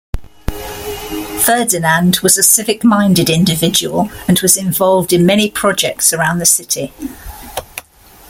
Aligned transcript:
Ferdinand 1.41 2.21
was 2.23 2.35
a 2.35 2.41
civic-minded 2.41 3.29
individual, 3.29 4.09
and 4.27 4.39
was 4.39 4.57
involved 4.57 5.13
in 5.13 5.27
many 5.27 5.47
projects 5.51 6.11
around 6.11 6.39
the 6.39 6.45
city. 6.47 6.91